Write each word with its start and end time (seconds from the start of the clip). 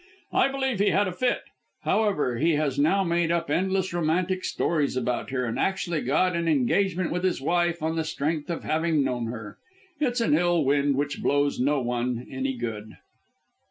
I 0.33 0.47
believe 0.47 0.79
he 0.79 0.89
had 0.89 1.07
a 1.07 1.11
fit. 1.11 1.43
However, 1.83 2.37
he 2.37 2.53
has 2.53 2.79
now 2.79 3.03
made 3.03 3.31
up 3.31 3.51
endless 3.51 3.93
romantic 3.93 4.43
stories 4.43 4.97
about 4.97 5.29
her, 5.29 5.45
and 5.45 5.59
actually 5.59 6.01
got 6.01 6.35
an 6.35 6.47
engagement 6.47 7.11
with 7.11 7.23
his 7.23 7.39
wife 7.39 7.83
on 7.83 7.97
the 7.97 8.03
strength 8.03 8.49
of 8.49 8.63
having 8.63 9.03
known 9.03 9.27
her. 9.27 9.59
It's 9.99 10.19
an 10.19 10.33
ill 10.35 10.65
wind 10.65 10.95
which 10.95 11.21
blows 11.21 11.59
no 11.59 11.81
one 11.81 12.25
any 12.31 12.57
good." 12.57 12.97